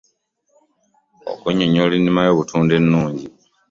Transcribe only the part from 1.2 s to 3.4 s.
Okunnyonnyola ennima y’obutunda ennungi.